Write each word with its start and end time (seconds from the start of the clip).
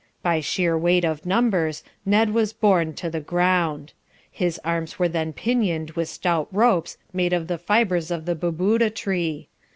By 0.23 0.39
sheer 0.39 0.75
weight 0.75 1.05
of 1.05 1.27
numbers, 1.27 1.83
Ned 2.07 2.33
was 2.33 2.53
borne 2.53 2.93
to 2.95 3.07
the 3.07 3.19
ground. 3.19 3.93
His 4.31 4.59
arms 4.65 4.97
were 4.97 5.07
then 5.07 5.31
pinioned 5.31 5.91
with 5.91 6.09
stout 6.09 6.47
ropes 6.51 6.97
made 7.13 7.33
of 7.33 7.45
the 7.45 7.59
fibres 7.59 8.09
of 8.09 8.25
the 8.25 8.33
boobooda 8.33 8.89
tree. 8.89 9.47